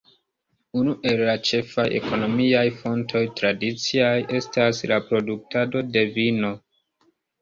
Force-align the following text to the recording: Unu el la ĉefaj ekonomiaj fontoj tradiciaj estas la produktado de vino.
Unu 0.77 0.93
el 1.09 1.19
la 1.29 1.35
ĉefaj 1.49 1.85
ekonomiaj 1.99 2.63
fontoj 2.79 3.23
tradiciaj 3.41 4.15
estas 4.41 4.81
la 4.93 4.99
produktado 5.11 5.85
de 5.99 6.05
vino. 6.17 6.51